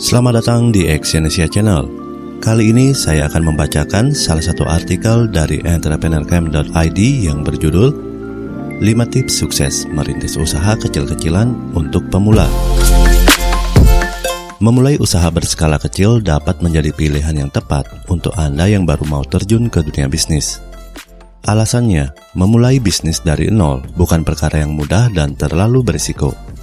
[0.00, 1.84] Selamat datang di Exyonesia Channel.
[2.40, 7.92] Kali ini saya akan membacakan salah satu artikel dari entrepreneurcamp.id yang berjudul
[8.80, 12.48] 5 tips sukses merintis usaha kecil-kecilan untuk pemula.
[14.64, 19.68] Memulai usaha berskala kecil dapat menjadi pilihan yang tepat untuk Anda yang baru mau terjun
[19.68, 20.64] ke dunia bisnis.
[21.44, 26.55] Alasannya, memulai bisnis dari nol bukan perkara yang mudah dan terlalu berisiko.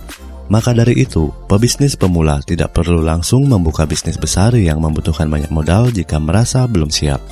[0.52, 5.88] Maka dari itu, pebisnis pemula tidak perlu langsung membuka bisnis besar yang membutuhkan banyak modal
[5.88, 7.24] jika merasa belum siap.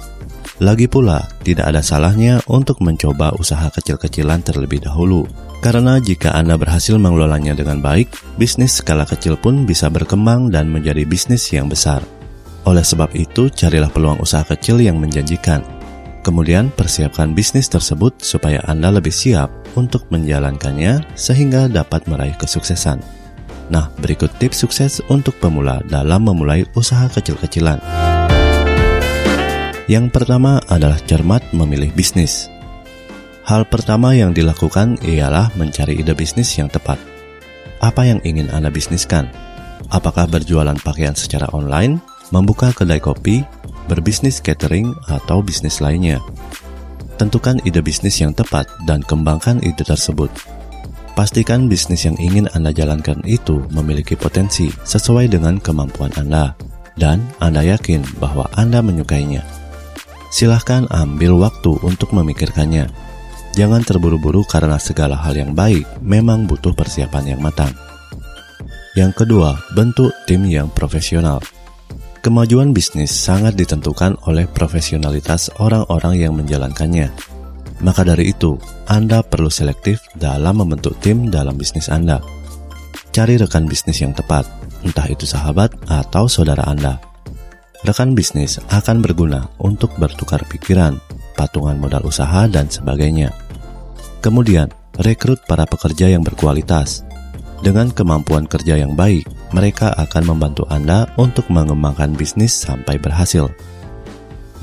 [0.61, 5.25] Lagi pula, tidak ada salahnya untuk mencoba usaha kecil-kecilan terlebih dahulu.
[5.61, 11.05] Karena jika Anda berhasil mengelolanya dengan baik, bisnis skala kecil pun bisa berkembang dan menjadi
[11.05, 12.05] bisnis yang besar.
[12.65, 15.80] Oleh sebab itu, carilah peluang usaha kecil yang menjanjikan.
[16.21, 23.01] Kemudian, persiapkan bisnis tersebut supaya Anda lebih siap untuk menjalankannya sehingga dapat meraih kesuksesan.
[23.73, 27.81] Nah, berikut tips sukses untuk pemula dalam memulai usaha kecil-kecilan.
[29.89, 32.51] Yang pertama adalah cermat memilih bisnis.
[33.41, 37.01] Hal pertama yang dilakukan ialah mencari ide bisnis yang tepat.
[37.81, 39.27] Apa yang ingin Anda bisniskan?
[39.89, 41.97] Apakah berjualan pakaian secara online,
[42.29, 43.41] membuka kedai kopi,
[43.91, 46.23] berbisnis catering, atau bisnis lainnya.
[47.19, 50.31] Tentukan ide bisnis yang tepat dan kembangkan ide tersebut.
[51.11, 56.55] Pastikan bisnis yang ingin Anda jalankan itu memiliki potensi sesuai dengan kemampuan Anda,
[56.95, 59.43] dan Anda yakin bahwa Anda menyukainya.
[60.31, 62.87] Silahkan ambil waktu untuk memikirkannya.
[63.51, 67.75] Jangan terburu-buru karena segala hal yang baik memang butuh persiapan yang matang.
[68.95, 71.43] Yang kedua, bentuk tim yang profesional.
[72.21, 77.09] Kemajuan bisnis sangat ditentukan oleh profesionalitas orang-orang yang menjalankannya.
[77.81, 82.21] Maka dari itu, Anda perlu selektif dalam membentuk tim dalam bisnis Anda.
[83.09, 84.45] Cari rekan bisnis yang tepat,
[84.85, 87.01] entah itu sahabat atau saudara Anda.
[87.81, 91.01] Rekan bisnis akan berguna untuk bertukar pikiran,
[91.33, 93.33] patungan modal usaha, dan sebagainya.
[94.21, 94.69] Kemudian,
[95.01, 97.01] rekrut para pekerja yang berkualitas.
[97.61, 103.53] Dengan kemampuan kerja yang baik, mereka akan membantu Anda untuk mengembangkan bisnis sampai berhasil.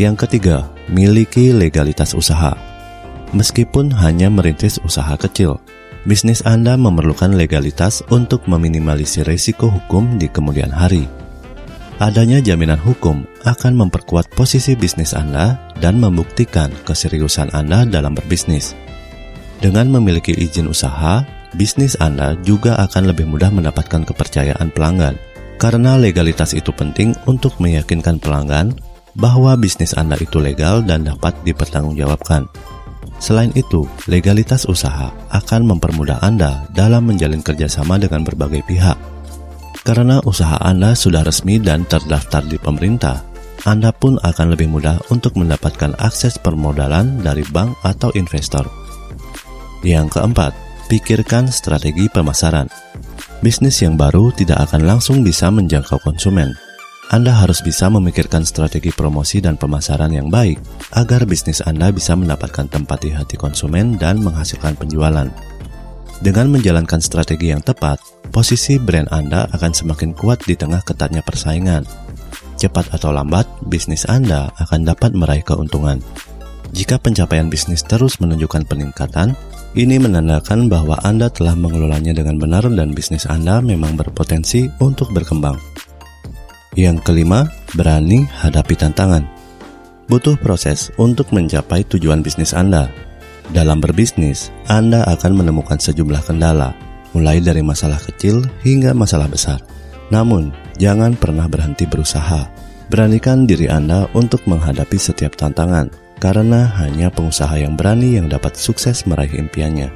[0.03, 2.59] Yang ketiga, miliki legalitas usaha.
[3.31, 5.63] Meskipun hanya merintis usaha kecil,
[6.11, 11.07] bisnis Anda memerlukan legalitas untuk meminimalisir risiko hukum di kemudian hari.
[12.03, 18.75] Adanya jaminan hukum akan memperkuat posisi bisnis Anda dan membuktikan keseriusan Anda dalam berbisnis.
[19.59, 25.17] Dengan memiliki izin usaha, bisnis Anda juga akan lebih mudah mendapatkan kepercayaan pelanggan.
[25.59, 28.79] Karena legalitas itu penting untuk meyakinkan pelanggan
[29.19, 32.47] bahwa bisnis Anda itu legal dan dapat dipertanggungjawabkan.
[33.19, 38.95] Selain itu, legalitas usaha akan mempermudah Anda dalam menjalin kerjasama dengan berbagai pihak.
[39.83, 43.27] Karena usaha Anda sudah resmi dan terdaftar di pemerintah,
[43.67, 48.71] Anda pun akan lebih mudah untuk mendapatkan akses permodalan dari bank atau investor.
[49.83, 52.65] Yang keempat, pikirkan strategi pemasaran.
[53.45, 56.57] Bisnis yang baru tidak akan langsung bisa menjangkau konsumen.
[57.13, 60.61] Anda harus bisa memikirkan strategi promosi dan pemasaran yang baik
[60.97, 65.29] agar bisnis Anda bisa mendapatkan tempat di hati konsumen dan menghasilkan penjualan.
[66.25, 68.01] Dengan menjalankan strategi yang tepat,
[68.33, 71.85] posisi brand Anda akan semakin kuat di tengah ketatnya persaingan.
[72.59, 76.01] Cepat atau lambat, bisnis Anda akan dapat meraih keuntungan.
[76.73, 79.33] Jika pencapaian bisnis terus menunjukkan peningkatan,
[79.77, 85.61] ini menandakan bahwa Anda telah mengelolanya dengan benar dan bisnis Anda memang berpotensi untuk berkembang.
[86.73, 87.45] Yang kelima,
[87.77, 89.29] berani hadapi tantangan.
[90.09, 92.89] Butuh proses untuk mencapai tujuan bisnis Anda.
[93.53, 96.73] Dalam berbisnis, Anda akan menemukan sejumlah kendala,
[97.13, 99.61] mulai dari masalah kecil hingga masalah besar.
[100.09, 100.49] Namun,
[100.81, 102.49] jangan pernah berhenti berusaha.
[102.89, 109.07] Beranikan diri Anda untuk menghadapi setiap tantangan, karena hanya pengusaha yang berani yang dapat sukses
[109.07, 109.91] meraih impiannya.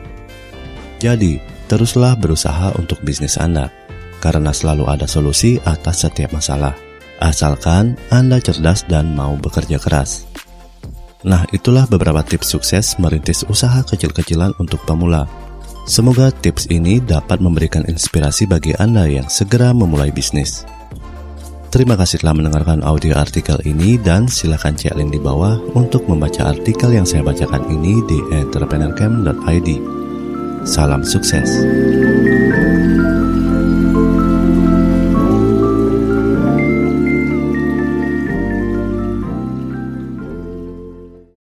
[1.03, 3.71] Jadi, teruslah berusaha untuk bisnis Anda,
[4.22, 6.79] karena selalu ada solusi atas setiap masalah,
[7.19, 10.31] asalkan Anda cerdas dan mau bekerja keras.
[11.23, 15.26] Nah, itulah beberapa tips sukses merintis usaha kecil-kecilan untuk pemula.
[15.87, 20.62] Semoga tips ini dapat memberikan inspirasi bagi Anda yang segera memulai bisnis.
[21.72, 26.52] Terima kasih telah mendengarkan audio artikel ini dan silakan cek link di bawah untuk membaca
[26.52, 29.69] artikel yang saya bacakan ini di entrepreneurcamp.id.
[30.69, 31.48] Salam sukses.